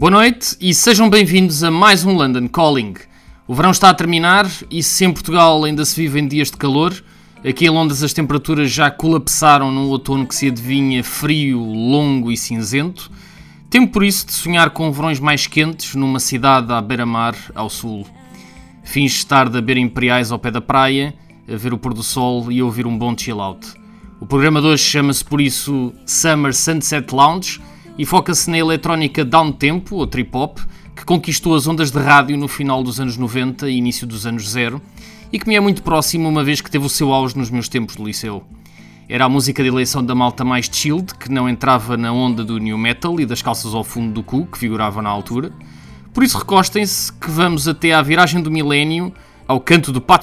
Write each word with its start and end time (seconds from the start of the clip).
Boa 0.00 0.12
noite 0.12 0.56
e 0.62 0.72
sejam 0.72 1.10
bem-vindos 1.10 1.62
a 1.62 1.70
mais 1.70 2.06
um 2.06 2.14
London 2.14 2.48
Calling. 2.48 2.94
O 3.46 3.54
verão 3.54 3.70
está 3.70 3.90
a 3.90 3.94
terminar 3.94 4.50
e 4.70 4.82
se 4.82 5.04
em 5.04 5.12
Portugal 5.12 5.62
ainda 5.62 5.84
se 5.84 5.94
vive 5.94 6.18
em 6.18 6.26
dias 6.26 6.50
de 6.50 6.56
calor, 6.56 7.04
aqui 7.44 7.66
em 7.66 7.68
Londres 7.68 8.02
as 8.02 8.14
temperaturas 8.14 8.70
já 8.70 8.90
colapsaram 8.90 9.70
num 9.70 9.90
outono 9.90 10.26
que 10.26 10.34
se 10.34 10.48
adivinha 10.48 11.04
frio, 11.04 11.62
longo 11.62 12.32
e 12.32 12.36
cinzento. 12.38 13.10
Tempo 13.68 13.92
por 13.92 14.02
isso 14.02 14.24
de 14.24 14.32
sonhar 14.32 14.70
com 14.70 14.90
verões 14.90 15.20
mais 15.20 15.46
quentes 15.46 15.94
numa 15.94 16.18
cidade 16.18 16.72
à 16.72 16.80
beira-mar 16.80 17.36
ao 17.54 17.68
sul. 17.68 18.06
Fins 18.82 19.12
de 19.12 19.18
estar 19.18 19.48
a 19.48 19.50
beber 19.50 19.76
imperiais 19.76 20.32
ao 20.32 20.38
pé 20.38 20.50
da 20.50 20.62
praia, 20.62 21.12
a 21.46 21.56
ver 21.56 21.74
o 21.74 21.78
pôr 21.78 21.92
do 21.92 22.02
sol 22.02 22.50
e 22.50 22.58
a 22.60 22.64
ouvir 22.64 22.86
um 22.86 22.96
bom 22.96 23.14
chill-out. 23.14 23.66
O 24.18 24.24
programa 24.24 24.62
de 24.62 24.66
hoje 24.66 24.82
chama-se 24.82 25.22
por 25.22 25.42
isso 25.42 25.92
Summer 26.06 26.54
Sunset 26.54 27.14
Lounge 27.14 27.60
e 27.98 28.04
foca-se 28.06 28.50
na 28.50 28.58
eletrónica 28.58 29.24
down-tempo, 29.24 29.96
ou 29.96 30.06
trip-hop, 30.06 30.58
que 30.94 31.04
conquistou 31.04 31.54
as 31.54 31.66
ondas 31.66 31.90
de 31.90 31.98
rádio 31.98 32.36
no 32.36 32.48
final 32.48 32.82
dos 32.82 33.00
anos 33.00 33.16
90 33.16 33.68
e 33.68 33.76
início 33.76 34.06
dos 34.06 34.26
anos 34.26 34.48
0, 34.48 34.80
e 35.32 35.38
que 35.38 35.48
me 35.48 35.54
é 35.54 35.60
muito 35.60 35.82
próximo 35.82 36.28
uma 36.28 36.42
vez 36.44 36.60
que 36.60 36.70
teve 36.70 36.86
o 36.86 36.88
seu 36.88 37.12
auge 37.12 37.36
nos 37.36 37.50
meus 37.50 37.68
tempos 37.68 37.96
de 37.96 38.02
liceu. 38.02 38.42
Era 39.08 39.24
a 39.24 39.28
música 39.28 39.62
de 39.62 39.68
eleição 39.68 40.04
da 40.04 40.14
malta 40.14 40.44
mais 40.44 40.68
chilled, 40.70 41.14
que 41.14 41.30
não 41.30 41.48
entrava 41.48 41.96
na 41.96 42.12
onda 42.12 42.44
do 42.44 42.58
new 42.58 42.78
metal 42.78 43.18
e 43.18 43.26
das 43.26 43.42
calças 43.42 43.74
ao 43.74 43.82
fundo 43.82 44.12
do 44.12 44.22
cu, 44.22 44.46
que 44.46 44.58
figurava 44.58 45.02
na 45.02 45.08
altura. 45.08 45.52
Por 46.12 46.22
isso 46.22 46.38
recostem-se 46.38 47.12
que 47.12 47.30
vamos 47.30 47.66
até 47.66 47.92
à 47.92 48.02
viragem 48.02 48.40
do 48.40 48.50
milénio, 48.50 49.12
ao 49.48 49.60
canto 49.60 49.90
do 49.90 50.00
pátio 50.00 50.18